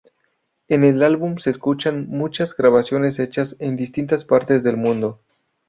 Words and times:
En 0.67 0.83
el 0.83 1.03
álbum 1.03 1.37
se 1.37 1.51
escuchan 1.51 2.07
muchas 2.09 2.57
grabaciones 2.57 3.19
hechas 3.19 3.55
en 3.59 3.75
distintas 3.75 4.25
partes 4.25 4.63
del 4.63 4.75
mundo. 4.75 5.19